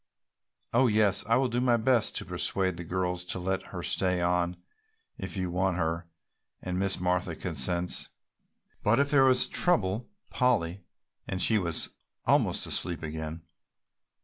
"Oh 0.73 0.87
yes, 0.87 1.23
I 1.27 1.35
will 1.35 1.47
do 1.47 1.61
my 1.61 1.77
best 1.77 2.15
to 2.15 2.25
persuade 2.25 2.75
the 2.75 2.83
girls 2.83 3.23
to 3.25 3.37
let 3.37 3.67
her 3.67 3.83
stay 3.83 4.19
on 4.19 4.57
if 5.19 5.37
you 5.37 5.51
want 5.51 5.77
her 5.77 6.07
and 6.59 6.79
Miss 6.79 6.99
Martha 6.99 7.35
consents. 7.35 8.09
But 8.81 8.97
if 8.99 9.11
there 9.11 9.29
is 9.29 9.47
trouble, 9.47 10.09
Polly" 10.31 10.81
and 11.27 11.39
she 11.39 11.59
was 11.59 11.89
almost 12.25 12.65
asleep 12.65 13.03
again. 13.03 13.43